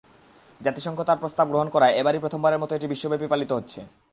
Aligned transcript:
জাতিসংঘ 0.61 0.99
তাঁর 1.03 1.17
প্রস্তাব 1.17 1.45
গ্রহণ 1.47 1.67
করায় 1.69 1.95
এবারই 1.95 2.19
প্রথমবারের 2.19 2.61
মতো 2.61 2.71
এটি 2.75 2.87
বিশ্বব্যাপী 2.87 3.27
পালিত 3.27 3.51
হচ্ছে। 3.53 3.79